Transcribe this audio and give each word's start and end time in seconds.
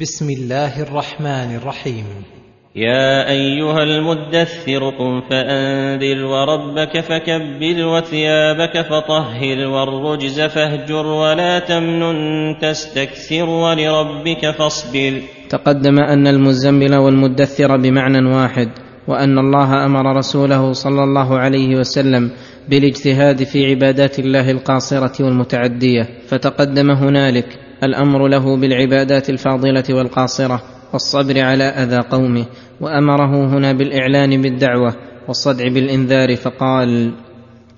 بسم 0.00 0.30
الله 0.30 0.82
الرحمن 0.82 1.54
الرحيم. 1.54 2.04
يا 2.76 3.30
أيها 3.30 3.82
المدثر 3.82 4.90
قم 4.98 5.20
فأنذر 5.30 6.24
وربك 6.24 7.00
فكبر 7.00 7.86
وثيابك 7.86 8.80
فطهر 8.90 9.66
والرجز 9.66 10.40
فاهجر 10.40 11.06
ولا 11.06 11.58
تمنن 11.58 12.58
تستكثر 12.58 13.48
ولربك 13.48 14.50
فاصبر. 14.50 15.22
تقدم 15.48 15.98
أن 15.98 16.26
المزمل 16.26 16.94
والمدثر 16.94 17.76
بمعنى 17.76 18.34
واحد 18.34 18.68
وأن 19.08 19.38
الله 19.38 19.86
أمر 19.86 20.16
رسوله 20.16 20.72
صلى 20.72 21.04
الله 21.04 21.38
عليه 21.38 21.76
وسلم 21.76 22.30
بالاجتهاد 22.68 23.44
في 23.44 23.70
عبادات 23.70 24.18
الله 24.18 24.50
القاصرة 24.50 25.24
والمتعدية 25.24 26.08
فتقدم 26.28 26.90
هنالك 26.90 27.63
الأمر 27.82 28.28
له 28.28 28.56
بالعبادات 28.56 29.30
الفاضلة 29.30 29.84
والقاصرة 29.90 30.62
والصبر 30.92 31.40
على 31.40 31.64
أذى 31.64 31.98
قومه 31.98 32.46
وأمره 32.80 33.46
هنا 33.46 33.72
بالإعلان 33.72 34.42
بالدعوة 34.42 34.94
والصدع 35.28 35.68
بالإنذار 35.68 36.36
فقال 36.36 37.12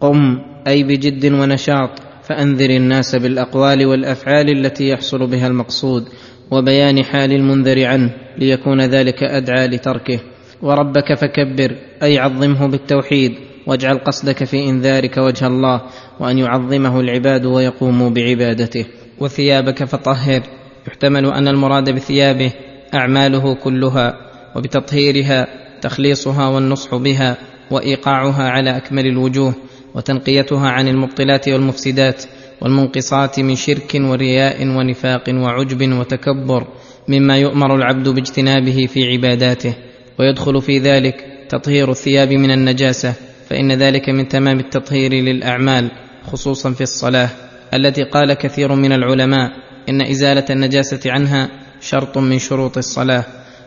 قم 0.00 0.38
أي 0.66 0.82
بجد 0.82 1.32
ونشاط 1.32 1.90
فأنذر 2.22 2.70
الناس 2.70 3.16
بالأقوال 3.16 3.86
والأفعال 3.86 4.50
التي 4.50 4.88
يحصل 4.88 5.26
بها 5.26 5.46
المقصود 5.46 6.08
وبيان 6.50 7.04
حال 7.04 7.32
المنذر 7.32 7.84
عنه 7.84 8.10
ليكون 8.38 8.80
ذلك 8.80 9.22
أدعى 9.22 9.66
لتركه. 9.68 10.20
وربك 10.62 11.14
فكبر 11.14 11.76
أي 12.02 12.18
عظمه 12.18 12.66
بالتوحيد 12.66 13.34
واجعل 13.66 13.98
قصدك 13.98 14.44
في 14.44 14.68
إنذارك 14.68 15.16
وجه 15.18 15.46
الله 15.46 15.82
وأن 16.20 16.38
يعظمه 16.38 17.00
العباد 17.00 17.44
ويقوموا 17.44 18.10
بعبادته. 18.10 18.84
وثيابك 19.20 19.84
فطهر. 19.84 20.42
يحتمل 20.88 21.26
أن 21.26 21.48
المراد 21.48 21.90
بثيابه 21.90 22.52
أعماله 22.94 23.54
كلها 23.54 24.16
وبتطهيرها 24.56 25.46
تخليصها 25.80 26.48
والنصح 26.48 26.94
بها 26.94 27.36
وإيقاعها 27.70 28.50
على 28.50 28.76
أكمل 28.76 29.06
الوجوه 29.06 29.54
وتنقيتها 29.94 30.68
عن 30.68 30.88
المبطلات 30.88 31.48
والمفسدات 31.48 32.24
والمنقصات 32.60 33.40
من 33.40 33.56
شرك 33.56 33.92
ورياء 33.94 34.68
ونفاق 34.68 35.24
وعجب 35.28 35.92
وتكبر 35.92 36.66
مما 37.08 37.38
يؤمر 37.38 37.74
العبد 37.74 38.08
باجتنابه 38.08 38.86
في 38.86 39.12
عباداته. 39.12 39.74
ويدخل 40.18 40.62
في 40.62 40.78
ذلك 40.78 41.24
تطهير 41.48 41.90
الثياب 41.90 42.32
من 42.32 42.50
النجاسة 42.50 43.14
فإن 43.48 43.72
ذلك 43.72 44.08
من 44.08 44.28
تمام 44.28 44.58
التطهير 44.58 45.12
للأعمال 45.12 45.90
خصوصا 46.26 46.72
في 46.72 46.80
الصلاة. 46.80 47.45
التي 47.74 48.02
قال 48.02 48.34
كثير 48.34 48.74
من 48.74 48.92
العلماء 48.92 49.50
إن 49.88 50.02
إزالة 50.02 50.44
النجاسة 50.50 51.00
عنها 51.06 51.48
شرط 51.80 52.18
من 52.18 52.38
شروط 52.38 52.78
الصلاة 52.78 53.24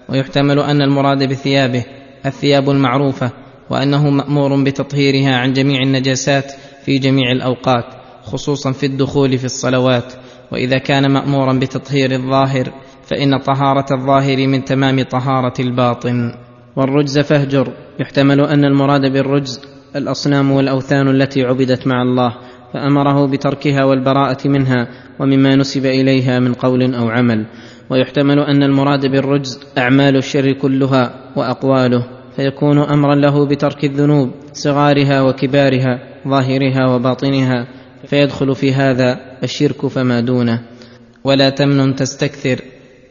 ويحتمل 0.09 0.59
أن 0.59 0.81
المراد 0.81 1.23
بثيابه 1.23 1.85
الثياب 2.25 2.69
المعروفة 2.69 3.31
وأنه 3.69 4.09
مأمور 4.09 4.63
بتطهيرها 4.63 5.35
عن 5.35 5.53
جميع 5.53 5.81
النجاسات 5.81 6.51
في 6.85 6.97
جميع 6.97 7.31
الأوقات 7.31 7.85
خصوصا 8.23 8.71
في 8.71 8.85
الدخول 8.85 9.37
في 9.37 9.45
الصلوات. 9.45 10.13
وإذا 10.51 10.77
كان 10.77 11.11
مامورا 11.11 11.53
بتطهير 11.53 12.11
الظاهر 12.11 12.73
فإن 13.05 13.37
طهارة 13.37 13.85
الظاهر 13.91 14.47
من 14.47 14.65
تمام 14.65 15.03
طهارة 15.03 15.53
الباطن. 15.59 16.33
والرجز 16.75 17.19
فاهجر 17.19 17.73
يحتمل 17.99 18.41
أن 18.41 18.65
المراد 18.65 19.01
بالرجز 19.13 19.61
الأصنام 19.95 20.51
والأوثان 20.51 21.07
التي 21.07 21.43
عبدت 21.43 21.87
مع 21.87 22.01
الله. 22.01 22.37
فأمره 22.73 23.27
بتركها 23.27 23.83
والبراءة 23.83 24.47
منها 24.47 24.87
ومما 25.19 25.55
نسب 25.55 25.85
إليها 25.85 26.39
من 26.39 26.53
قول 26.53 26.95
أو 26.95 27.09
عمل. 27.09 27.45
ويحتمل 27.89 28.39
أن 28.39 28.63
المراد 28.63 29.05
بالرجز 29.05 29.59
أعمال 29.77 30.15
الشر 30.15 30.51
كلها 30.51 31.13
وأقواله 31.35 32.07
فيكون 32.35 32.79
أمرا 32.79 33.15
له 33.15 33.45
بترك 33.45 33.85
الذنوب 33.85 34.31
صغارها 34.53 35.21
وكبارها 35.21 35.99
ظاهرها 36.27 36.95
وباطنها 36.95 37.67
فيدخل 38.07 38.55
في 38.55 38.73
هذا 38.73 39.19
الشرك 39.43 39.87
فما 39.87 40.19
دونه. 40.19 40.61
ولا 41.23 41.49
تمنن 41.49 41.95
تستكثر 41.95 42.61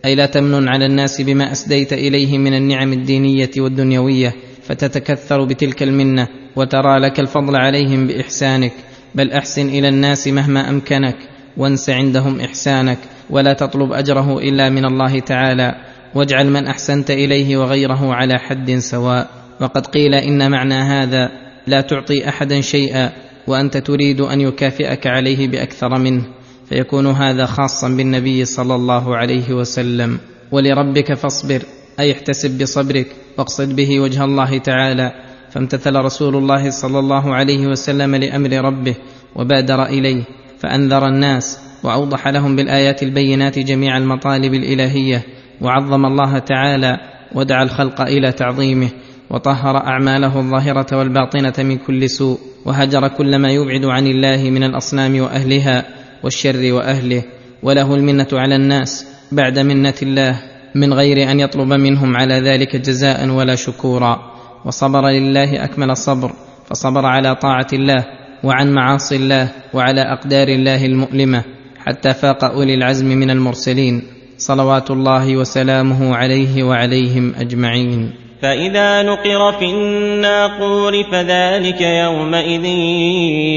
أي 0.04 0.14
لا 0.14 0.26
تمنن 0.26 0.68
على 0.68 0.86
الناس 0.86 1.20
بما 1.20 1.52
أسديت 1.52 1.92
إليه 1.92 2.38
من 2.38 2.54
النعم 2.54 2.92
الدينية 2.92 3.50
والدنيوية 3.58 4.34
فتتكثر 4.62 5.44
بتلك 5.44 5.82
المنة 5.82 6.28
وترى 6.56 6.98
لك 6.98 7.20
الفضل 7.20 7.56
عليهم 7.56 8.06
بإحسانك. 8.06 8.72
بل 9.18 9.32
أحسن 9.32 9.68
إلى 9.68 9.88
الناس 9.88 10.28
مهما 10.28 10.70
أمكنك 10.70 11.16
وانس 11.56 11.90
عندهم 11.90 12.40
إحسانك 12.40 12.98
ولا 13.30 13.52
تطلب 13.52 13.92
أجره 13.92 14.38
إلا 14.38 14.68
من 14.70 14.84
الله 14.84 15.18
تعالى. 15.18 15.74
واجعل 16.14 16.50
من 16.50 16.66
أحسنت 16.66 17.10
إليه 17.10 17.56
وغيره 17.56 18.14
على 18.14 18.38
حد 18.38 18.78
سواء. 18.78 19.28
وقد 19.60 19.86
قيل 19.86 20.14
إن 20.14 20.50
معنى 20.50 20.74
هذا 20.74 21.30
لا 21.66 21.80
تعطي 21.80 22.28
أحدا 22.28 22.60
شيئا 22.60 23.12
وأنت 23.46 23.76
تريد 23.76 24.20
أن 24.20 24.40
يكافئك 24.40 25.06
عليه 25.06 25.48
بأكثر 25.48 25.98
منه. 25.98 26.22
فيكون 26.68 27.06
هذا 27.06 27.46
خاصا 27.46 27.88
بالنبي 27.88 28.44
صلى 28.44 28.74
الله 28.74 29.16
عليه 29.16 29.52
وسلم. 29.52 30.18
ولربك 30.52 31.14
فاصبر 31.14 31.62
أي 32.00 32.12
احتسب 32.12 32.58
بصبرك 32.62 33.06
واقصد 33.38 33.76
به 33.76 34.00
وجه 34.00 34.24
الله 34.24 34.58
تعالى. 34.58 35.12
فامتثل 35.50 35.96
رسول 35.96 36.36
الله 36.36 36.70
صلى 36.70 36.98
الله 36.98 37.34
عليه 37.34 37.66
وسلم 37.66 38.14
لأمر 38.14 38.50
ربه 38.50 38.94
وبادر 39.36 39.86
إليه 39.86 40.22
فأنذر 40.58 41.06
الناس 41.06 41.58
وأوضح 41.82 42.28
لهم 42.28 42.56
بالآيات 42.56 43.02
البينات 43.02 43.58
جميع 43.58 43.96
المطالب 43.96 44.54
الإلهية 44.54 45.22
وعظم 45.60 46.06
الله 46.06 46.38
تعالى 46.38 46.96
ودعا 47.34 47.62
الخلق 47.62 48.00
إلى 48.00 48.32
تعظيمه 48.32 48.88
وطهر 49.30 49.76
أعماله 49.76 50.38
الظاهرة 50.38 50.96
والباطنة 50.96 51.52
من 51.58 51.76
كل 51.76 52.10
سوء 52.10 52.38
وهجر 52.64 53.08
كل 53.08 53.36
ما 53.36 53.50
يبعد 53.50 53.84
عن 53.84 54.06
الله 54.06 54.50
من 54.50 54.64
الأصنام 54.64 55.20
وأهلها 55.20 55.84
والشر 56.22 56.72
وأهله 56.72 57.22
وله 57.62 57.94
المنة 57.94 58.28
على 58.32 58.56
الناس 58.56 59.06
بعد 59.32 59.58
منة 59.58 59.94
الله 60.02 60.40
من 60.74 60.94
غير 60.94 61.30
أن 61.30 61.40
يطلب 61.40 61.72
منهم 61.72 62.16
على 62.16 62.34
ذلك 62.34 62.76
جزاء 62.76 63.28
ولا 63.28 63.54
شكورا. 63.54 64.27
وصبر 64.64 65.08
لله 65.08 65.64
أكمل 65.64 65.90
الصبر 65.90 66.30
فصبر 66.66 67.06
على 67.06 67.34
طاعة 67.34 67.66
الله 67.72 68.04
وعن 68.44 68.72
معاصي 68.72 69.16
الله 69.16 69.48
وعلى 69.74 70.00
أقدار 70.00 70.48
الله 70.48 70.86
المؤلمة 70.86 71.44
حتى 71.86 72.14
فاق 72.14 72.44
أولي 72.44 72.74
العزم 72.74 73.06
من 73.06 73.30
المرسلين. 73.30 74.02
صلوات 74.38 74.90
الله 74.90 75.36
وسلامه 75.36 76.16
عليه 76.16 76.62
وعليهم 76.62 77.34
أجمعين. 77.38 78.12
فإذا 78.42 79.02
نقر 79.02 79.52
في 79.58 79.64
الناقور 79.64 81.02
فذلك 81.12 81.80
يومئذ 81.80 82.64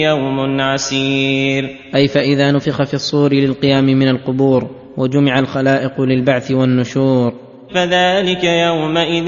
يوم 0.08 0.62
عسير. 0.62 1.70
أي 1.96 2.08
فإذا 2.08 2.52
نفخ 2.52 2.84
في 2.84 2.94
الصور 2.94 3.34
للقيام 3.34 3.86
من 3.86 4.08
القبور 4.08 4.68
وجمع 4.98 5.40
الخلائق 5.40 6.02
للبعث 6.02 6.52
والنشور. 6.52 7.51
فذلك 7.74 8.44
يومئذ 8.44 9.28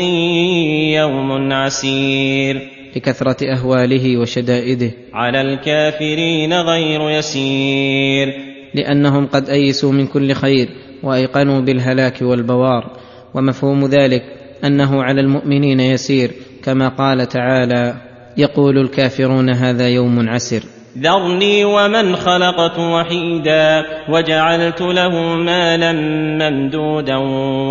يوم 1.00 1.54
عسير. 1.54 2.70
لكثرة 2.96 3.38
أهواله 3.54 4.18
وشدائده. 4.18 4.92
على 5.14 5.42
الكافرين 5.42 6.54
غير 6.54 7.10
يسير. 7.10 8.28
لأنهم 8.74 9.28
قد 9.28 9.50
أيسوا 9.50 9.92
من 9.92 10.08
كل 10.08 10.34
خير 10.34 10.70
وأيقنوا 11.04 11.62
بالهلاك 11.62 12.22
والبوار. 12.22 12.98
ومفهوم 13.34 13.86
ذلك 13.86 14.24
أنه 14.64 15.04
على 15.04 15.22
المؤمنين 15.22 15.80
يسير 15.80 16.32
كما 16.64 16.90
قال 16.90 17.28
تعالى 17.28 17.96
يقول 18.38 18.78
الكافرون 18.78 19.50
هذا 19.50 19.90
يوم 19.90 20.30
عسر. 20.30 20.64
ذرني 21.00 21.66
ومن 21.66 22.16
خلقت 22.16 22.80
وحيدا 22.80 23.86
وجعلت 24.10 24.82
له 24.82 25.36
مالا 25.36 25.92
ممدودا 26.40 27.18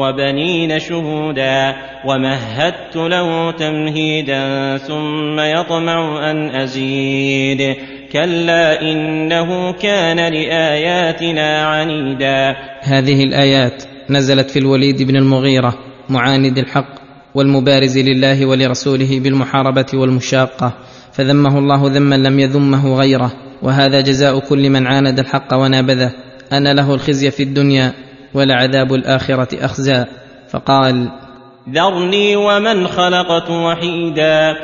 وبنين 0.00 0.78
شهودا 0.78 1.76
ومهدت 2.06 2.96
له 2.96 3.50
تمهيدا 3.50 4.76
ثم 4.76 5.40
يطمع 5.40 6.30
أن 6.30 6.54
أزيد. 6.54 7.76
كلا 8.12 8.82
إنه 8.82 9.72
كان 9.72 10.32
لآياتنا 10.32 11.66
عنيدا. 11.66 12.56
هذه 12.82 13.24
الآيات 13.24 13.84
نزلت 14.10 14.50
في 14.50 14.58
الوليد 14.58 15.02
بن 15.02 15.16
المغيرة 15.16 15.74
معاند 16.08 16.58
الحق 16.58 16.94
والمبارز 17.34 17.98
لله 17.98 18.46
ولرسوله 18.46 19.20
بالمحاربة 19.20 19.86
والمشاقة. 19.94 20.72
فذمه 21.12 21.58
الله 21.58 21.82
ذما 21.84 22.14
لم 22.14 22.40
يذمه 22.40 22.94
غيره 22.98 23.32
وهذا 23.62 24.00
جزاء 24.00 24.38
كل 24.38 24.70
من 24.70 24.86
عاند 24.86 25.18
الحق 25.18 25.54
ونابذه. 25.54 26.10
ان 26.52 26.72
له 26.72 26.94
الخزي 26.94 27.30
في 27.30 27.42
الدنيا 27.42 27.92
ولعذاب 28.34 28.94
الآخرة 28.94 29.64
أخزى. 29.64 30.04
فقال 30.50 31.08
ذرني 31.70 32.36
ومن 32.36 32.86
خلقت 32.86 33.50
وحيدا. 33.50 34.56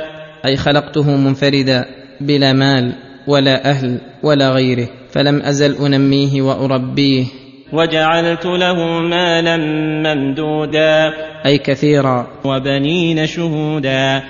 أي 0.44 0.56
خلقته 0.56 1.16
منفردا 1.16 1.84
بلا 2.20 2.52
مال 2.52 2.94
ولا 3.26 3.70
أهل 3.70 4.00
ولا 4.22 4.50
غيره 4.50 4.88
فلم 5.10 5.42
أزل 5.42 5.86
أنميه 5.86 6.42
وأربيه. 6.42 7.24
وجعلت 7.72 8.46
له 8.46 9.00
مالا 9.00 9.56
ممدودا. 10.14 11.12
أي 11.46 11.58
كثيرا. 11.58 12.26
وبنين 12.44 13.26
شهودا. 13.26 14.22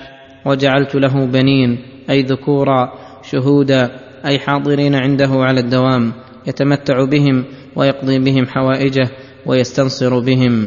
وجعلت 0.47 0.95
له 0.95 1.27
بنين. 1.27 1.98
أي 2.11 2.23
ذكورا 2.23 2.93
شهودا 3.23 3.91
أي 4.27 4.39
حاضرين 4.39 4.95
عنده 4.95 5.29
على 5.31 5.61
الدوام 5.61 6.13
يتمتع 6.47 7.05
بهم 7.05 7.45
ويقضي 7.77 8.19
بهم 8.19 8.47
حوائجه 8.47 9.09
ويستنصر 9.47 10.19
بهم. 10.19 10.67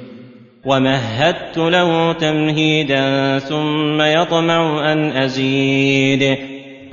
ومهدت 0.66 1.58
له 1.58 2.14
تمهيدا 2.14 3.40
ثم 3.40 4.02
يطمع 4.02 4.92
أن 4.94 5.12
أزيد. 5.12 6.38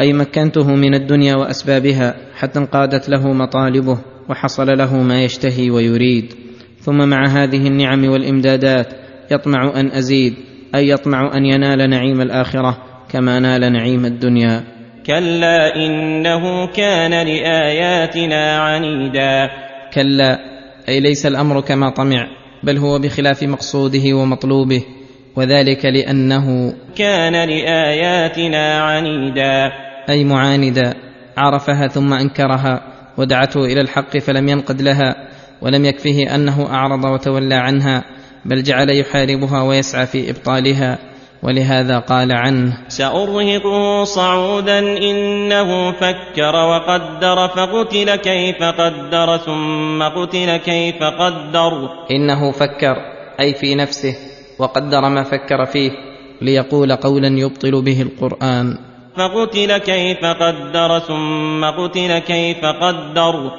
أي 0.01 0.13
مكنته 0.13 0.75
من 0.75 0.95
الدنيا 0.95 1.37
وأسبابها 1.37 2.15
حتى 2.35 2.59
انقادت 2.59 3.09
له 3.09 3.33
مطالبه 3.33 3.99
وحصل 4.29 4.79
له 4.79 5.03
ما 5.03 5.25
يشتهي 5.25 5.71
ويريد. 5.71 6.35
ثم 6.81 7.09
مع 7.09 7.27
هذه 7.27 7.67
النعم 7.67 8.09
والإمدادات 8.09 8.93
يطمع 9.31 9.81
أن 9.81 9.87
أزيد 9.87 10.35
أي 10.75 10.89
يطمع 10.89 11.37
أن 11.37 11.47
ينال 11.47 11.91
نعيم 11.91 12.21
الآخرة. 12.21 12.88
كما 13.11 13.41
نال 13.41 13.73
نعيم 13.73 14.05
الدنيا. 14.05 14.65
كلا 15.07 15.77
إنه 15.77 16.67
كان 16.67 17.11
لآياتنا 17.11 18.59
عنيدا. 18.59 19.51
كلا 19.95 20.39
أي 20.89 21.01
ليس 21.01 21.27
الأمر 21.27 21.61
كما 21.61 21.91
طمع 21.91 22.27
بل 22.63 22.79
هو 22.79 22.99
بخلاف 22.99 23.43
مقصوده 23.43 24.15
ومطلوبه 24.15 24.83
وذلك 25.37 25.85
لأنه 25.85 26.75
كان 26.97 27.49
لآياتنا 27.49 28.81
عنيدا. 28.83 29.71
أي 30.11 30.25
معاندا 30.25 30.95
عرفها 31.37 31.89
ثم 31.89 32.13
أنكرها 32.13 32.83
ودعته 33.17 33.65
إلى 33.65 33.81
الحق 33.81 34.19
فلم 34.19 34.49
ينقد 34.49 34.83
لها 34.83 35.29
ولم 35.63 35.85
يكفه 35.85 36.35
أنه 36.35 36.67
أعرض 36.67 37.05
وتولى 37.05 37.55
عنها 37.55 38.05
بل 38.45 38.63
جعل 38.63 38.91
يحاربها 38.91 39.63
ويسعى 39.63 40.07
في 40.07 40.31
إبطالها. 40.31 40.99
ولهذا 41.43 41.99
قال 41.99 42.33
عنه 42.33 42.73
سأرهقه 42.89 44.05
صعودا 44.05 44.79
إنه 44.79 45.93
فكر 45.93 46.55
وقدر 46.57 47.49
فقتل 47.49 48.17
كيف 48.17 48.63
قدر 48.63 49.37
ثم 49.37 50.03
قتل 50.03 50.57
كيف 50.57 51.03
قدر. 51.03 51.73
إنه 52.11 52.53
فكر 52.53 52.97
أي 53.41 53.55
في 53.55 53.75
نفسه 53.75 54.15
وقدر 54.59 55.09
ما 55.09 55.23
فكر 55.23 55.67
فيه 55.67 55.91
ليقول 56.43 56.93
قولا 56.93 57.29
يبطل 57.29 57.83
به 57.83 58.03
القرآن. 58.03 58.79
فقتل 59.17 59.79
كيف 59.79 60.25
قدر 60.25 60.99
ثم 60.99 61.65
قتل 61.65 62.19
كيف 62.19 62.65
قدر. 62.65 63.51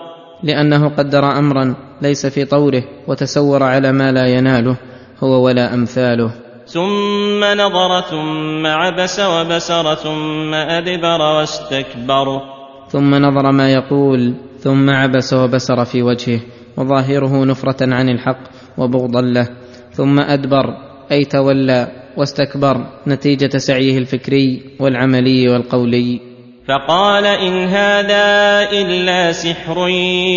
لأنه 0.44 0.90
قدر 0.90 1.38
أمرا 1.38 1.76
ليس 2.02 2.26
في 2.26 2.46
طوره 2.46 2.84
وتسور 3.08 3.64
على 3.64 3.92
ما 3.92 4.12
لا 4.12 4.26
يناله 4.28 4.78
هو 5.24 5.46
ولا 5.46 5.74
أمثاله. 5.74 6.32
ثم 6.70 7.44
نظر 7.44 8.02
ثم 8.02 8.66
عبس 8.68 9.20
وبسر 9.20 9.96
ثم 9.96 10.54
أدبر 10.54 11.22
واستكبر. 11.22 12.42
ثم 12.90 13.16
نظر 13.16 13.52
ما 13.52 13.74
يقول 13.74 14.34
ثم 14.60 14.90
عبس 14.90 15.34
وبسر 15.34 15.86
في 15.86 16.04
وجهه 16.04 16.40
وظاهره 16.78 17.46
نفرة 17.46 17.94
عن 17.94 18.10
الحق 18.10 18.40
وبغضا 18.78 19.22
له. 19.22 19.48
ثم 19.92 20.20
أدبر 20.20 20.66
أي 21.12 21.26
تولى 21.26 21.88
واستكبر 22.18 22.86
نتيجة 23.08 23.58
سعيه 23.58 23.98
الفكري 23.98 24.62
والعملي 24.80 25.50
والقولي. 25.50 26.20
فقال 26.68 27.26
إن 27.26 27.68
هذا 27.68 28.28
إلا 28.72 29.32
سحر 29.32 29.88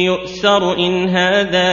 يؤثر 0.09 0.79
إن 0.79 1.09
هذا 1.09 1.73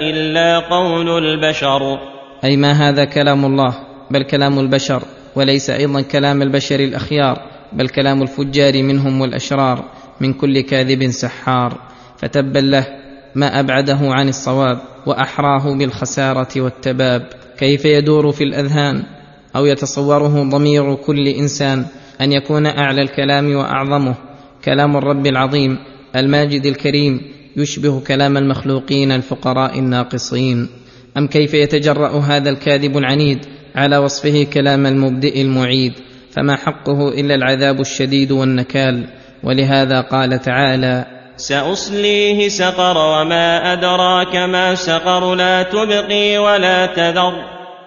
إلا 0.00 0.58
قول 0.58 1.24
البشر. 1.24 2.19
أي 2.44 2.56
ما 2.56 2.72
هذا 2.72 3.04
كلام 3.04 3.44
الله 3.44 3.74
بل 4.10 4.22
كلام 4.22 4.58
البشر 4.58 5.02
وليس 5.36 5.70
أيضا 5.70 6.00
كلام 6.00 6.42
البشر 6.42 6.80
الأخيار 6.80 7.42
بل 7.72 7.88
كلام 7.88 8.22
الفجار 8.22 8.82
منهم 8.82 9.20
والأشرار 9.20 9.84
من 10.20 10.32
كل 10.32 10.60
كاذب 10.60 11.10
سحار. 11.10 11.80
فتبا 12.18 12.58
له 12.58 12.86
ما 13.34 13.60
أبعده 13.60 13.98
عن 14.02 14.28
الصواب 14.28 14.78
وأحراه 15.06 15.74
بالخسارة 15.74 16.60
والتباب. 16.60 17.26
كيف 17.58 17.84
يدور 17.84 18.32
في 18.32 18.44
الأذهان؟ 18.44 19.02
أو 19.56 19.66
يتصوره 19.66 20.48
ضمير 20.50 20.94
كل 20.94 21.28
إنسان؟ 21.28 21.86
أن 22.20 22.32
يكون 22.32 22.66
أعلى 22.66 23.02
الكلام 23.02 23.54
وأعظمه. 23.54 24.14
كلام 24.64 24.96
الرب 24.96 25.26
العظيم 25.26 25.78
الماجد 26.16 26.66
الكريم 26.66 27.20
يشبه 27.56 28.00
كلام 28.00 28.36
المخلوقين 28.36 29.12
الفقراء 29.12 29.78
الناقصين. 29.78 30.68
أم 31.20 31.26
كيف 31.26 31.54
يتجرأ 31.54 32.20
هذا 32.20 32.50
الكاذب 32.50 32.96
العنيد 32.96 33.38
على 33.74 33.98
وصفه 33.98 34.46
كلام 34.52 34.86
المبدئ 34.86 35.42
المعيد؟ 35.42 35.92
فما 36.30 36.56
حقه 36.56 37.08
إلا 37.08 37.34
العذاب 37.34 37.80
الشديد 37.80 38.32
والنكال. 38.32 39.04
ولهذا 39.44 40.00
قال 40.00 40.40
تعالى 40.40 41.06
سأصليه 41.36 42.48
سقر 42.48 42.96
وما 42.96 43.72
أدراك 43.72 44.36
ما 44.36 44.74
سقر 44.74 45.34
لا 45.34 45.62
تبقي 45.62 46.38
ولا 46.38 46.86
تذر. 46.86 47.32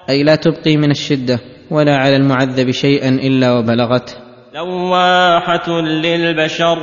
أي 0.10 0.24
لا 0.24 0.36
تبقي 0.36 0.78
من 0.78 0.92
الشدة 0.92 1.40
ولا 1.72 1.96
على 1.98 2.16
المعذب 2.16 2.72
شيئا 2.72 3.10
إلا 3.10 3.52
وبلغته. 3.52 4.14
لواحة 4.56 5.82
للبشر. 5.82 6.78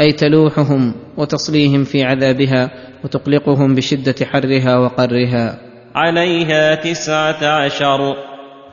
أي 0.00 0.12
تلوحهم 0.12 0.94
وتصليهم 1.16 1.84
في 1.84 2.04
عذابها 2.04 2.70
وتقلقهم 3.04 3.74
بشدة 3.74 4.14
حرها 4.26 4.78
وقرها. 4.78 5.67
عليها 5.98 6.74
تسعة 6.74 7.64
عشر. 7.64 8.16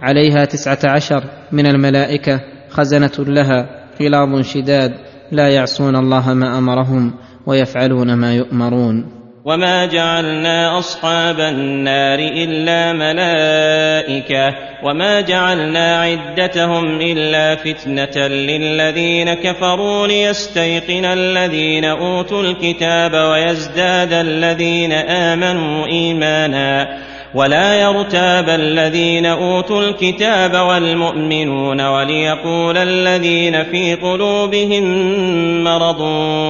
عليها 0.02 0.46
تسعة 0.46 0.80
عشر 0.84 1.24
من 1.52 1.66
الملائكة 1.66 2.40
خزنة 2.70 3.12
لها 3.20 3.66
غلاظ 4.02 4.42
شداد 4.42 4.92
لا 5.32 5.50
يعصون 5.50 5.96
الله 5.96 6.34
ما 6.34 6.58
أمرهم 6.58 7.14
ويفعلون 7.46 8.14
ما 8.14 8.34
يؤمرون. 8.36 9.16
وما 9.46 9.86
جعلنا 9.86 10.80
أصحاب 10.80 11.40
النار 11.40 12.20
إلا 12.20 12.94
ملائكة 12.94 14.56
وما 14.84 15.22
جعلنا 15.22 16.02
عدتهم 16.02 17.02
إلا 17.02 17.56
فتنة 17.56 18.28
للذين 18.28 19.34
كفروا 19.34 20.08
ليستيقن 20.08 21.06
الذين 21.06 21.86
أوتوا 21.86 22.44
الكتاب 22.44 23.14
ويزداد 23.14 24.14
الذين 24.14 24.92
آمنوا 24.92 25.88
إيمانا. 25.88 26.88
ولا 27.36 27.82
يرتاب 27.82 28.50
الذين 28.50 29.26
أوتوا 29.26 29.82
الكتاب 29.82 30.56
والمؤمنون 30.56 31.82
وليقول 31.82 32.78
الذين 32.78 33.64
في 33.64 33.96
قلوبهم 33.96 34.84
مرض 35.64 36.00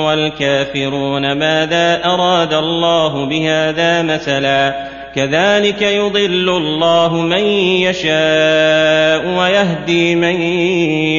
والكافرون 0.05 1.31
ماذا 1.31 2.05
أراد 2.05 2.53
الله 2.53 3.25
بهذا 3.25 4.01
مثلا 4.01 4.87
كذلك 5.15 5.81
يضل 5.81 6.49
الله 6.49 7.13
من 7.13 7.43
يشاء 7.81 9.27
ويهدي 9.39 10.15
من 10.15 10.41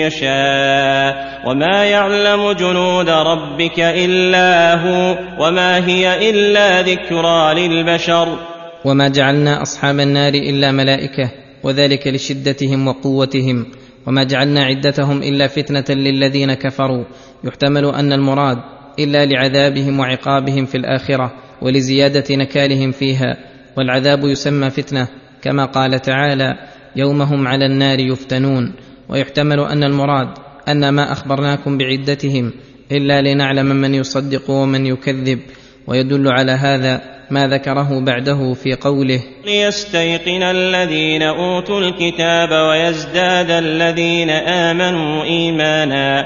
يشاء 0.02 1.40
وما 1.46 1.84
يعلم 1.84 2.52
جنود 2.52 3.10
ربك 3.10 3.80
إلا 3.80 4.74
هو 4.74 5.18
وما 5.38 5.86
هي 5.86 6.30
إلا 6.30 6.82
ذكرى 6.82 7.54
للبشر 7.54 8.55
وما 8.86 9.08
جعلنا 9.08 9.62
أصحاب 9.62 10.00
النار 10.00 10.34
إلا 10.34 10.72
ملائكة 10.72 11.30
وذلك 11.62 12.06
لشدتهم 12.06 12.88
وقوتهم. 12.88 13.66
وما 14.06 14.24
جعلنا 14.24 14.64
عدتهم 14.64 15.22
إلا 15.22 15.46
فتنة 15.46 15.84
للذين 15.96 16.54
كفروا. 16.54 17.04
يحتمل 17.44 17.84
أن 17.84 18.12
المراد 18.12 18.58
إلا 18.98 19.26
لعذابهم 19.26 20.00
وعقابهم 20.00 20.64
في 20.66 20.74
الآخرة 20.74 21.32
ولزيادة 21.62 22.36
نكالهم 22.36 22.90
فيها. 22.90 23.36
والعذاب 23.76 24.24
يسمى 24.24 24.70
فتنة 24.70 25.08
كما 25.42 25.64
قال 25.64 26.02
تعالى 26.02 26.54
يوم 26.96 27.22
هم 27.22 27.48
على 27.48 27.66
النار 27.66 28.00
يفتنون 28.00 28.72
ويحتمل 29.08 29.60
أن 29.60 29.84
المراد 29.84 30.28
أن 30.68 30.88
ما 30.88 31.12
أخبرناكم 31.12 31.78
بعدتهم 31.78 32.52
إلا 32.92 33.22
لنعلم 33.22 33.66
من 33.66 33.94
يصدق 33.94 34.50
ومن 34.50 34.86
يكذب. 34.86 35.38
ويدل 35.86 36.28
على 36.28 36.52
هذا 36.52 37.15
ما 37.30 37.48
ذكره 37.48 38.00
بعده 38.00 38.52
في 38.52 38.74
قوله 38.74 39.20
ليستيقن 39.46 40.42
الذين 40.42 41.22
أوتوا 41.22 41.80
الكتاب 41.80 42.50
ويزداد 42.50 43.50
الذين 43.50 44.30
آمنوا 44.30 45.24
إيمانا. 45.24 46.24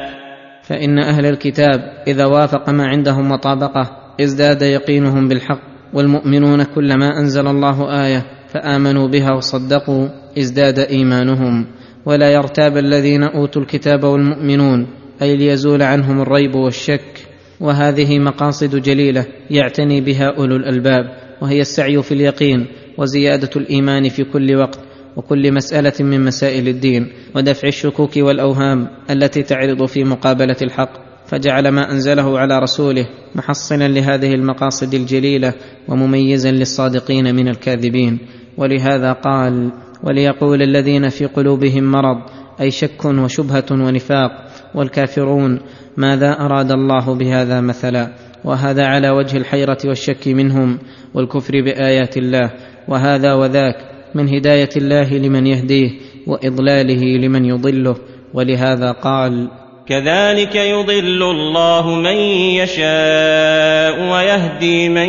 فإن 0.62 0.98
أهل 0.98 1.26
الكتاب 1.26 1.80
إذا 2.08 2.26
وافق 2.26 2.70
ما 2.70 2.86
عندهم 2.86 3.32
وطابقه 3.32 3.90
ازداد 4.20 4.62
يقينهم 4.62 5.28
بالحق 5.28 5.60
والمؤمنون 5.94 6.62
كلما 6.62 7.18
أنزل 7.18 7.46
الله 7.46 8.06
آية 8.06 8.26
فآمنوا 8.48 9.08
بها 9.08 9.32
وصدقوا 9.32 10.08
ازداد 10.38 10.78
إيمانهم. 10.78 11.66
ولا 12.06 12.32
يرتاب 12.32 12.76
الذين 12.76 13.22
أوتوا 13.22 13.62
الكتاب 13.62 14.04
والمؤمنون 14.04 14.86
أي 15.22 15.36
ليزول 15.36 15.82
عنهم 15.82 16.20
الريب 16.20 16.54
والشك. 16.54 17.29
وهذه 17.60 18.18
مقاصد 18.18 18.76
جليلة 18.76 19.26
يعتني 19.50 20.00
بها 20.00 20.36
أولو 20.38 20.56
الألباب 20.56 21.04
وهي 21.42 21.60
السعي 21.60 22.02
في 22.02 22.14
اليقين 22.14 22.66
وزيادة 22.98 23.50
الإيمان 23.56 24.08
في 24.08 24.24
كل 24.24 24.56
وقت 24.56 24.78
وكل 25.16 25.52
مسألة 25.52 25.92
من 26.00 26.24
مسائل 26.24 26.68
الدين 26.68 27.12
ودفع 27.36 27.68
الشكوك 27.68 28.16
والأوهام 28.16 28.88
التي 29.10 29.42
تعرض 29.42 29.84
في 29.84 30.04
مقابلة 30.04 30.56
الحق. 30.62 31.10
فجعل 31.26 31.68
ما 31.68 31.92
أنزله 31.92 32.38
على 32.38 32.58
رسوله 32.58 33.06
محصنا 33.34 33.88
لهذه 33.88 34.34
المقاصد 34.34 34.94
الجليلة 34.94 35.54
ومميزا 35.88 36.50
للصادقين 36.50 37.34
من 37.34 37.48
الكاذبين. 37.48 38.18
ولهذا 38.56 39.12
قال 39.12 39.72
وليقول 40.04 40.62
الذين 40.62 41.08
في 41.08 41.26
قلوبهم 41.26 41.84
مرض 41.84 42.16
أي 42.60 42.70
شك 42.70 43.04
وشبهة 43.04 43.64
ونفاق 43.70 44.30
والكافرون 44.74 45.60
ماذا 45.96 46.40
أراد 46.40 46.72
الله 46.72 47.14
بهذا 47.14 47.60
مثلا؟ 47.60 48.12
وهذا 48.44 48.86
على 48.86 49.10
وجه 49.10 49.36
الحيرة 49.36 49.78
والشك 49.84 50.28
منهم 50.28 50.78
والكفر 51.14 51.60
بآيات 51.60 52.16
الله 52.16 52.50
وهذا 52.88 53.34
وذاك 53.34 53.76
من 54.14 54.28
هداية 54.28 54.68
الله 54.76 55.18
لمن 55.18 55.46
يهديه 55.46 55.90
وإضلاله 56.26 57.02
لمن 57.02 57.44
يضله 57.44 57.96
ولهذا 58.34 58.92
قال 58.92 59.50
كذلك 59.86 60.54
يضل 60.56 61.22
الله 61.22 61.94
من 61.94 62.16
يشاء 62.62 64.12
ويهدي 64.12 64.88
من 64.88 65.08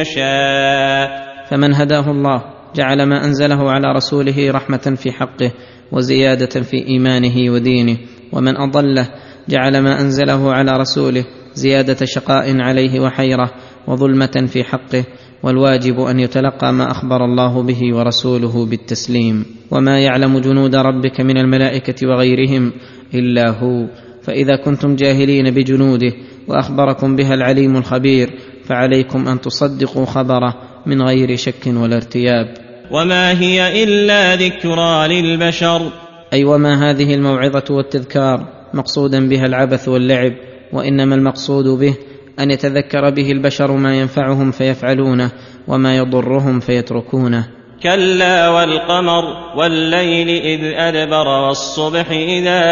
يشاء. 0.00 1.22
فمن 1.50 1.74
هداه 1.74 2.10
الله 2.10 2.42
جعل 2.74 3.02
ما 3.02 3.24
أنزله 3.24 3.70
على 3.70 3.92
رسوله 3.92 4.50
رحمة 4.50 4.94
في 4.96 5.12
حقه 5.12 5.52
وزيادة 5.92 6.62
في 6.62 6.86
إيمانه 6.88 7.52
ودينه 7.52 7.96
ومن 8.32 8.56
أضله 8.56 9.08
جعل 9.48 9.78
ما 9.78 10.00
أنزله 10.00 10.52
على 10.52 10.76
رسوله 10.76 11.24
زيادة 11.54 12.06
شقاء 12.06 12.60
عليه 12.60 13.00
وحيرة 13.00 13.50
وظلمة 13.86 14.46
في 14.46 14.64
حقه 14.64 15.04
والواجب 15.42 16.00
أن 16.00 16.20
يتلقى 16.20 16.72
ما 16.72 16.90
أخبر 16.90 17.24
الله 17.24 17.62
به 17.62 17.96
ورسوله 17.96 18.66
بالتسليم. 18.66 19.44
وما 19.70 19.98
يعلم 19.98 20.38
جنود 20.38 20.74
ربك 20.74 21.20
من 21.20 21.38
الملائكة 21.38 22.08
وغيرهم 22.08 22.72
إلا 23.14 23.50
هو. 23.50 23.86
فإذا 24.22 24.56
كنتم 24.56 24.96
جاهلين 24.96 25.50
بجنوده 25.50 26.12
وأخبركم 26.48 27.16
بها 27.16 27.34
العليم 27.34 27.76
الخبير 27.76 28.30
فعليكم 28.64 29.28
أن 29.28 29.40
تصدقوا 29.40 30.06
خبره 30.06 30.54
من 30.86 31.02
غير 31.02 31.36
شك 31.36 31.66
ولا 31.66 31.96
ارتياب. 31.96 32.54
وما 32.90 33.40
هي 33.40 33.84
إلا 33.84 34.36
ذكرى 34.36 35.08
للبشر. 35.08 35.92
أي 36.32 36.44
وما 36.44 36.90
هذه 36.90 37.14
الموعظة 37.14 37.64
والتذكار؟ 37.70 38.61
مقصودا 38.74 39.28
بها 39.28 39.46
العبث 39.46 39.88
واللعب 39.88 40.32
وإنما 40.72 41.14
المقصود 41.14 41.64
به 41.64 41.94
أن 42.40 42.50
يتذكر 42.50 43.10
به 43.10 43.30
البشر 43.32 43.72
ما 43.72 43.94
ينفعهم 43.94 44.50
فيفعلونه 44.50 45.30
وما 45.68 45.96
يضرهم 45.96 46.60
فيتركونه. 46.60 47.48
كلا 47.82 48.48
والقمر 48.48 49.24
والليل 49.56 50.28
إذ 50.28 50.60
أدبر 50.64 51.28
والصبح 51.28 52.10
إذا 52.10 52.62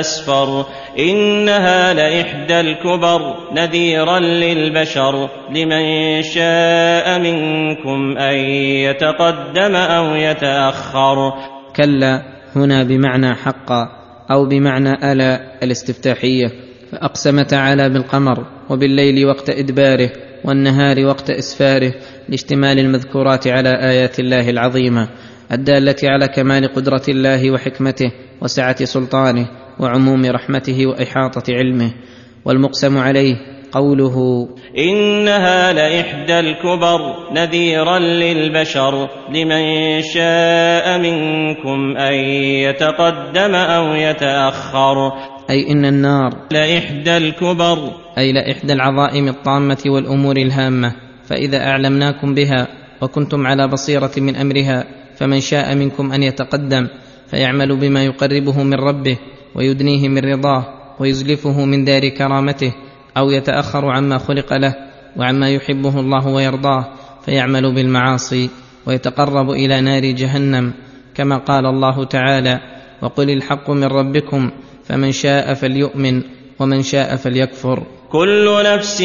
أسفر 0.00 0.66
إنها 0.98 1.94
لإحدى 1.94 2.60
الكبر 2.60 3.34
نذيرا 3.52 4.18
للبشر 4.18 5.28
لمن 5.50 6.22
شاء 6.22 7.18
منكم 7.18 8.18
أن 8.18 8.36
يتقدم 8.86 9.76
أو 9.76 10.14
يتأخر. 10.14 11.32
كلا 11.76 12.22
هنا 12.56 12.82
بمعنى 12.82 13.34
حقا. 13.34 14.05
أو 14.30 14.44
بمعنى 14.46 15.12
ألا 15.12 15.62
الاستفتاحية 15.62 16.46
فاقسم 16.92 17.42
تعالى 17.42 17.88
بالقمر 17.88 18.46
وبالليل 18.70 19.26
وقت 19.26 19.50
إدباره 19.50 20.10
والنهار 20.44 21.06
وقت 21.06 21.30
إسفاره 21.30 21.94
لاشتمال 22.28 22.78
المذكورات 22.78 23.46
على 23.48 23.68
آيات 23.68 24.20
الله 24.20 24.50
العظيمة 24.50 25.08
الدالة 25.52 25.96
على 26.04 26.28
كمال 26.28 26.66
قدرة 26.74 27.02
الله 27.08 27.50
وحكمته 27.50 28.12
وسعة 28.40 28.84
سلطانه 28.84 29.48
وعموم 29.78 30.24
رحمته 30.24 30.86
وإحاطة 30.86 31.52
علمه 31.54 31.90
والمقسم 32.44 32.98
عليه 32.98 33.36
قوله 33.76 34.48
إنها 34.78 35.72
لإحدى 35.72 36.40
الكبر 36.40 37.00
نذيرا 37.32 37.98
للبشر 37.98 39.08
لمن 39.34 39.64
شاء 40.02 40.98
منكم 40.98 41.96
أن 41.96 42.14
يتقدم 42.64 43.54
أو 43.54 43.94
يتأخر. 43.94 44.96
أي 45.50 45.72
إن 45.72 45.84
النار 45.84 46.30
لإحدى 46.50 47.16
الكبر. 47.16 47.78
أي 48.18 48.32
لإحدى 48.32 48.72
العظائم 48.72 49.28
الطامة 49.28 49.82
والأمور 49.86 50.36
الهامة 50.36 50.92
فإذا 51.28 51.58
أعلمناكم 51.66 52.34
بها 52.34 52.68
وكنتم 53.02 53.46
على 53.46 53.68
بصيرة 53.68 54.10
من 54.16 54.36
أمرها 54.36 54.84
فمن 55.16 55.40
شاء 55.40 55.74
منكم 55.74 56.12
أن 56.12 56.22
يتقدم 56.22 56.88
فيعمل 57.26 57.76
بما 57.76 58.04
يقربه 58.04 58.62
من 58.62 58.74
ربه 58.74 59.18
ويدنيه 59.54 60.08
من 60.08 60.18
رضاه 60.18 60.64
ويزلفه 61.00 61.64
من 61.64 61.84
دار 61.84 62.08
كرامته. 62.08 62.72
أو 63.16 63.30
يتأخر 63.30 63.90
عما 63.90 64.18
خلق 64.18 64.52
له 64.52 64.74
وعما 65.16 65.50
يحبه 65.50 66.00
الله 66.00 66.28
ويرضاه 66.28 66.84
فيعمل 67.24 67.74
بالمعاصي 67.74 68.50
ويتقرب 68.86 69.50
إلى 69.50 69.80
نار 69.80 70.04
جهنم 70.04 70.72
كما 71.14 71.36
قال 71.38 71.66
الله 71.66 72.04
تعالى 72.04 72.60
وقل 73.02 73.30
الحق 73.30 73.70
من 73.70 73.84
ربكم 73.84 74.50
فمن 74.84 75.12
شاء 75.12 75.54
فليؤمن 75.54 76.22
ومن 76.58 76.82
شاء 76.82 77.16
فليكفر 77.16 77.82
كل 78.12 78.62
نفس 78.64 79.02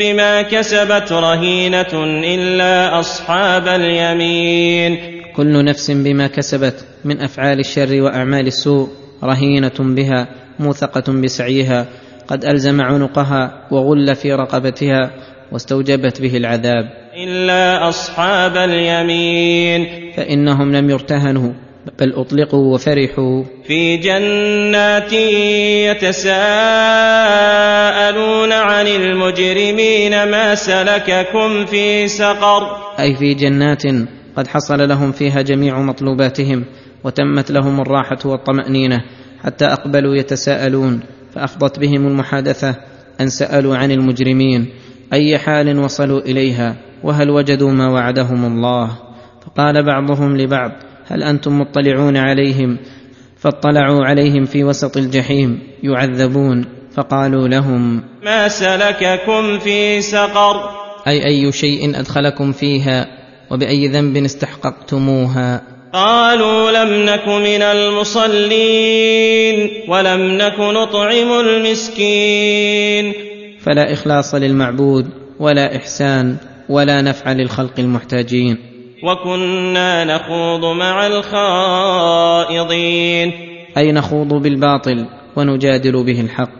بما 0.00 0.42
كسبت 0.42 1.12
رهينة 1.12 1.94
إلا 2.24 3.00
أصحاب 3.00 3.68
اليمين. 3.68 4.98
كل 5.36 5.64
نفس 5.64 5.90
بما 5.90 6.26
كسبت 6.26 6.86
من 7.04 7.20
أفعال 7.20 7.60
الشر 7.60 8.02
وأعمال 8.02 8.46
السوء 8.46 8.88
رهينة 9.24 9.78
بها 9.78 10.28
موثقة 10.58 11.12
بسعيها 11.12 11.86
قد 12.28 12.44
ألزم 12.44 12.80
عنقها 12.80 13.68
وغل 13.70 14.14
في 14.14 14.32
رقبتها 14.32 15.10
واستوجبت 15.52 16.20
به 16.22 16.36
العذاب. 16.36 16.90
إلا 17.16 17.88
أصحاب 17.88 18.56
اليمين. 18.56 20.12
فإنهم 20.16 20.72
لم 20.72 20.90
يرتهنوا 20.90 21.52
بل 22.00 22.12
أطلقوا 22.12 22.74
وفرحوا. 22.74 23.42
في 23.66 23.96
جنات 23.96 25.12
يتساءلون 25.92 26.34
عن 28.52 28.86
المجرمين 28.86 30.24
ما 30.24 30.54
سلككم 30.54 31.66
في 31.66 32.08
سقر. 32.08 32.62
أي 33.00 33.14
في 33.14 33.34
جنات 33.34 33.82
قد 34.36 34.46
حصل 34.46 34.88
لهم 34.88 35.12
فيها 35.12 35.42
جميع 35.42 35.80
مطلوباتهم 35.80 36.64
وتمت 37.04 37.50
لهم 37.50 37.80
الراحة 37.80 38.18
والطمأنينة 38.24 39.00
حتى 39.44 39.64
أقبلوا 39.64 40.16
يتساءلون. 40.16 41.00
فأفضت 41.34 41.78
بهم 41.78 42.06
المحادثة 42.06 42.74
أن 43.20 43.28
سألوا 43.28 43.76
عن 43.76 43.90
المجرمين 43.90 44.66
أي 45.12 45.38
حال 45.38 45.78
وصلوا 45.78 46.20
إليها 46.20 46.76
وهل 47.02 47.30
وجدوا 47.30 47.70
ما 47.70 47.88
وعدهم 47.88 48.44
الله. 48.44 48.98
فقال 49.46 49.82
بعضهم 49.82 50.36
لبعض 50.36 50.70
هل 51.06 51.22
أنتم 51.22 51.60
مطلعون 51.60 52.16
عليهم؟ 52.16 52.78
فاطلعوا 53.36 54.04
عليهم 54.04 54.44
في 54.44 54.64
وسط 54.64 54.96
الجحيم 54.96 55.58
يعذبون. 55.82 56.64
فقالوا 56.94 57.48
لهم 57.48 58.02
ما 58.24 58.48
سلككم 58.48 59.58
في 59.58 60.02
سقر؟ 60.02 60.70
أي 61.06 61.26
أي 61.26 61.52
شيء 61.52 62.00
أدخلكم 62.00 62.52
فيها 62.52 63.06
وبأي 63.50 63.88
ذنب 63.88 64.16
استحققتموها؟ 64.16 65.73
قالوا 65.94 66.70
لم 66.70 67.04
نك 67.04 67.28
من 67.28 67.62
المصلين 67.62 69.70
ولم 69.88 70.38
نك 70.38 70.60
نطعم 70.60 71.40
المسكين. 71.40 73.12
فلا 73.60 73.92
إخلاص 73.92 74.34
للمعبود 74.34 75.06
ولا 75.40 75.76
إحسان 75.76 76.36
ولا 76.68 77.02
نفع 77.02 77.32
للخلق 77.32 77.72
المحتاجين. 77.78 78.58
وكنا 79.04 80.04
نخوض 80.04 80.64
مع 80.64 81.06
الخائضين. 81.06 82.52
أي 83.76 83.92
نخوض 83.92 84.34
بالباطل 84.34 85.06
ونجادل 85.36 86.04
به 86.04 86.20
الحق. 86.20 86.50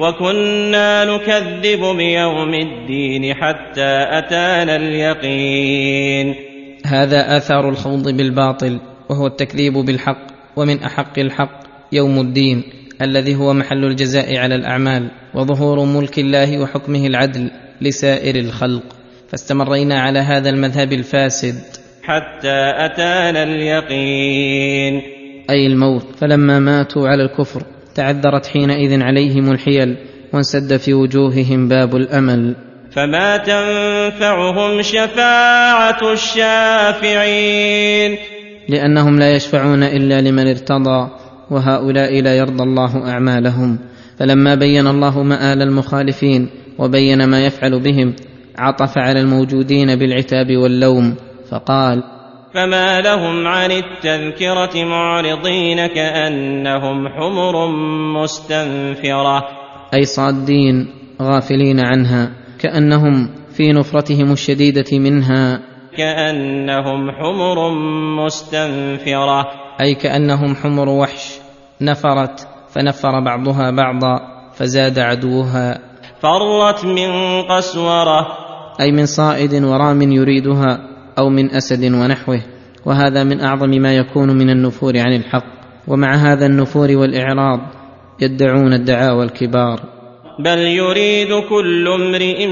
وكنا 0.00 1.04
نكذب 1.04 1.96
بيوم 1.96 2.54
الدين 2.54 3.34
حتى 3.34 4.06
أتانا 4.10 4.76
اليقين. 4.76 6.51
هذا 6.86 7.36
آثار 7.36 7.68
الخوض 7.68 8.08
بالباطل 8.08 8.80
وهو 9.08 9.26
التكذيب 9.26 9.72
بالحق 9.72 10.26
ومن 10.56 10.82
أحق 10.82 11.18
الحق 11.18 11.62
يوم 11.92 12.20
الدين 12.20 12.62
الذي 13.02 13.34
هو 13.34 13.52
محل 13.52 13.84
الجزاء 13.84 14.36
على 14.36 14.54
الأعمال 14.54 15.10
وظهور 15.34 15.84
ملك 15.84 16.18
الله 16.18 16.58
وحكمه 16.58 17.06
العدل 17.06 17.50
لسائر 17.80 18.36
الخلق. 18.36 18.82
فاستمرينا 19.28 20.00
على 20.00 20.18
هذا 20.18 20.50
المذهب 20.50 20.92
الفاسد. 20.92 21.54
حتى 22.02 22.72
أتانا 22.76 23.42
اليقين. 23.42 25.02
أي 25.50 25.66
الموت. 25.66 26.06
فلما 26.16 26.58
ماتوا 26.58 27.08
على 27.08 27.22
الكفر 27.22 27.62
تعذرت 27.94 28.46
حينئذ 28.46 29.02
عليهم 29.02 29.50
الحيل 29.50 29.96
وانسد 30.32 30.76
في 30.76 30.94
وجوههم 30.94 31.68
باب 31.68 31.96
الأمل. 31.96 32.56
فما 32.94 33.36
تنفعهم 33.36 34.82
شفاعه 34.82 36.12
الشافعين 36.12 38.18
لانهم 38.68 39.18
لا 39.18 39.36
يشفعون 39.36 39.82
الا 39.82 40.20
لمن 40.20 40.48
ارتضى 40.48 41.10
وهؤلاء 41.50 42.20
لا 42.20 42.36
يرضى 42.36 42.62
الله 42.62 43.10
اعمالهم 43.10 43.78
فلما 44.18 44.54
بين 44.54 44.86
الله 44.86 45.22
مآل 45.22 45.62
المخالفين 45.62 46.48
وبين 46.78 47.24
ما 47.24 47.46
يفعل 47.46 47.80
بهم 47.80 48.14
عطف 48.58 48.98
على 48.98 49.20
الموجودين 49.20 49.96
بالعتاب 49.96 50.56
واللوم 50.56 51.16
فقال 51.50 52.02
فما 52.54 53.00
لهم 53.00 53.46
عن 53.46 53.70
التذكره 53.70 54.84
معرضين 54.84 55.86
كانهم 55.86 57.08
حمر 57.08 57.66
مستنفره 58.22 59.48
اي 59.94 60.04
صادين 60.04 60.88
غافلين 61.22 61.80
عنها 61.80 62.41
كأنهم 62.62 63.28
في 63.50 63.72
نفرتهم 63.72 64.32
الشديدة 64.32 64.98
منها. 64.98 65.60
كأنهم 65.96 67.10
حمر 67.10 67.70
مستنفرة. 68.24 69.46
أي 69.80 69.94
كأنهم 69.94 70.54
حمر 70.54 70.88
وحش 70.88 71.38
نفرت 71.80 72.48
فنفر 72.74 73.20
بعضها 73.24 73.70
بعضا 73.70 74.20
فزاد 74.54 74.98
عدوها. 74.98 75.78
فرت 76.20 76.84
من 76.84 77.42
قسورة. 77.42 78.26
أي 78.80 78.92
من 78.92 79.06
صائد 79.06 79.64
ورام 79.64 80.02
يريدها 80.02 80.78
أو 81.18 81.28
من 81.28 81.50
أسد 81.50 81.92
ونحوه. 81.92 82.40
وهذا 82.86 83.24
من 83.24 83.40
أعظم 83.40 83.70
ما 83.70 83.96
يكون 83.96 84.38
من 84.38 84.50
النفور 84.50 84.92
عن 84.98 85.12
الحق. 85.16 85.44
ومع 85.88 86.14
هذا 86.14 86.46
النفور 86.46 86.96
والإعراض 86.96 87.60
يدعون 88.20 88.72
الدعاوى 88.72 89.24
الكبار 89.24 90.01
بل 90.38 90.58
يريد 90.58 91.28
كل 91.48 91.88
امرئ 91.88 92.46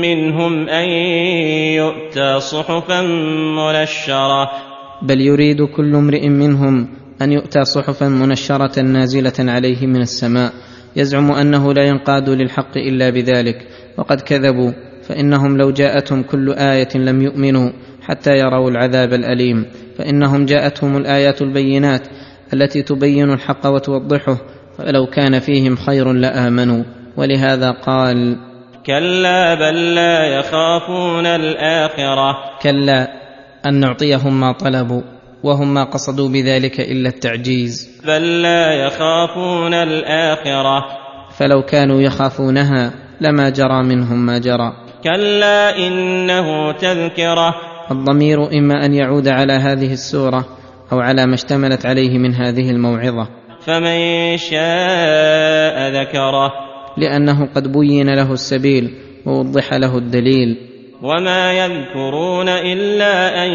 منهم 0.00 0.68
ان 0.68 0.88
يؤتى 1.76 2.40
صحفا 2.40 3.02
منشره. 3.56 4.50
بل 5.02 5.20
يريد 5.20 5.62
كل 5.62 5.94
امرئ 5.94 6.28
منهم 6.28 6.88
ان 7.22 7.32
يؤتى 7.32 7.64
صحفا 7.64 8.08
منشره 8.08 8.80
نازله 8.80 9.52
عليه 9.52 9.86
من 9.86 10.00
السماء. 10.00 10.52
يزعم 10.96 11.32
انه 11.32 11.72
لا 11.72 11.84
ينقاد 11.84 12.30
للحق 12.30 12.76
الا 12.76 13.10
بذلك. 13.10 13.68
وقد 13.98 14.20
كذبوا 14.20 14.72
فانهم 15.02 15.56
لو 15.56 15.70
جاءتهم 15.70 16.22
كل 16.22 16.52
إيه 16.52 16.96
لم 16.96 17.22
يؤمنوا 17.22 17.70
حتى 18.02 18.30
يروا 18.30 18.70
العذاب 18.70 19.12
الاليم. 19.12 19.64
فانهم 19.98 20.46
جاءتهم 20.46 20.96
الايات 20.96 21.42
البينات 21.42 22.08
التي 22.54 22.82
تبين 22.82 23.30
الحق 23.32 23.66
وتوضحه. 23.66 24.38
فلو 24.78 25.06
كان 25.06 25.38
فيهم 25.38 25.76
خير 25.76 26.12
لآمنوا. 26.12 26.84
ولهذا 27.16 27.70
قال 27.70 28.36
كلا 28.86 29.54
بل 29.54 29.94
لا 29.94 30.26
يخافون 30.26 31.26
الآخرة. 31.26 32.36
كلا 32.62 33.08
أن 33.66 33.80
نعطيهم 33.80 34.40
ما 34.40 34.52
طلبوا 34.52 35.02
وهم 35.42 35.74
ما 35.74 35.84
قصدوا 35.84 36.28
بذلك 36.28 36.80
إلا 36.80 37.08
التعجيز. 37.08 38.00
بل 38.06 38.42
لا 38.42 38.72
يخافون 38.72 39.74
الآخرة. 39.74 40.84
فلو 41.38 41.62
كانوا 41.62 42.00
يخافونها 42.00 42.92
لما 43.20 43.48
جرى 43.48 43.82
منهم 43.82 44.26
ما 44.26 44.38
جرى. 44.38 44.72
كلا 45.04 45.86
إنه 45.86 46.72
تذكرة. 46.72 47.54
الضمير 47.90 48.58
إما 48.58 48.84
أن 48.84 48.94
يعود 48.94 49.28
على 49.28 49.52
هذه 49.52 49.92
السورة 49.92 50.46
أو 50.92 51.00
على 51.00 51.26
ما 51.26 51.34
اشتملت 51.34 51.86
عليه 51.86 52.18
من 52.18 52.34
هذه 52.34 52.70
الموعظة. 52.70 53.45
فمن 53.66 54.36
شاء 54.36 55.90
ذكره. 55.90 56.52
لأنه 56.96 57.48
قد 57.54 57.72
بين 57.72 58.14
له 58.14 58.32
السبيل 58.32 58.90
ووضح 59.26 59.74
له 59.74 59.98
الدليل. 59.98 60.56
وما 61.02 61.52
يذكرون 61.52 62.48
إلا 62.48 63.44
أن 63.44 63.50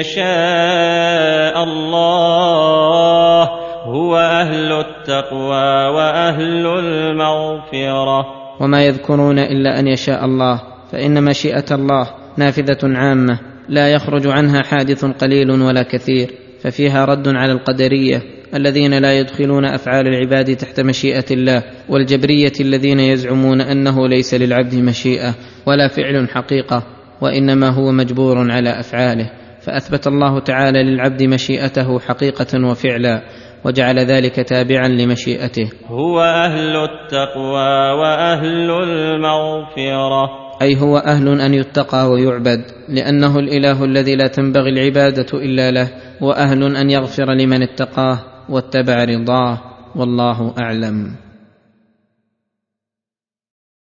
يشاء 0.00 1.64
الله 1.64 3.48
هو 3.84 4.16
أهل 4.16 4.72
التقوى 4.72 5.86
وأهل 5.94 6.66
المغفرة. 6.66 8.26
وما 8.60 8.84
يذكرون 8.84 9.38
إلا 9.38 9.78
أن 9.78 9.86
يشاء 9.86 10.24
الله 10.24 10.60
فإن 10.92 11.24
مشيئة 11.24 11.74
الله 11.74 12.06
نافذة 12.36 12.78
عامة 12.82 13.38
لا 13.68 13.88
يخرج 13.88 14.26
عنها 14.26 14.62
حادث 14.62 15.04
قليل 15.04 15.50
ولا 15.50 15.82
كثير 15.82 16.30
ففيها 16.62 17.04
رد 17.04 17.28
على 17.28 17.52
القدرية. 17.52 18.39
الذين 18.54 18.98
لا 18.98 19.18
يدخلون 19.18 19.64
أفعال 19.64 20.06
العباد 20.06 20.56
تحت 20.56 20.80
مشيئة 20.80 21.24
الله 21.30 21.62
والجبرية 21.88 22.52
الذين 22.60 23.00
يزعمون 23.00 23.60
أنه 23.60 24.08
ليس 24.08 24.34
للعبد 24.34 24.74
مشيئة 24.74 25.34
ولا 25.66 25.88
فعل 25.88 26.28
حقيقة 26.28 26.82
وإنما 27.20 27.68
هو 27.68 27.92
مجبور 27.92 28.50
على 28.50 28.80
أفعاله. 28.80 29.30
فأثبت 29.60 30.06
الله 30.06 30.40
تعالى 30.40 30.82
للعبد 30.82 31.22
مشيئته 31.22 31.98
حقيقة 31.98 32.66
وفعلا 32.66 33.22
وجعل 33.64 33.98
ذلك 33.98 34.34
تابعا 34.34 34.88
لمشيئته. 34.88 35.70
هو 35.86 36.20
أهل 36.20 36.76
التقوى 36.76 37.90
وأهل 38.00 38.70
المغفرة. 38.70 40.28
أي 40.62 40.80
هو 40.80 40.96
أهل 40.96 41.40
أن 41.40 41.54
يتقى 41.54 42.10
ويعبد 42.10 42.64
لأنه 42.88 43.38
الإله 43.38 43.84
الذي 43.84 44.16
لا 44.16 44.26
تنبغي 44.26 44.70
العبادة 44.70 45.38
إلا 45.38 45.70
له 45.70 45.88
وأهل 46.20 46.76
أن 46.76 46.90
يغفر 46.90 47.32
لمن 47.34 47.62
اتقاه. 47.62 48.29
واتبع 48.50 49.04
رضاه 49.04 49.58
والله 49.94 50.54
أعلم. 50.58 51.29